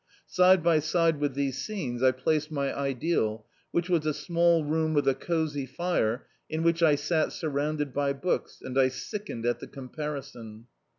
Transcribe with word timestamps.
Side 0.25 0.63
by 0.63 0.79
side 0.79 1.19
with 1.19 1.35
these 1.35 1.59
scenes 1.59 2.01
I 2.01 2.09
placed 2.11 2.49
my 2.51 2.75
ideal, 2.75 3.45
which 3.69 3.87
was 3.87 4.03
a 4.03 4.15
small 4.15 4.65
room 4.65 4.95
with 4.95 5.07
a 5.07 5.13
cosy 5.13 5.67
fire, 5.67 6.25
in 6.49 6.63
which 6.63 6.81
I 6.81 6.95
sat 6.95 7.31
sur 7.33 7.49
rounded 7.49 7.93
by 7.93 8.13
books, 8.13 8.61
and 8.63 8.79
I. 8.79 8.87
sickened 8.87 9.45
at 9.45 9.59
the 9.59 9.67
comparison. 9.67 10.65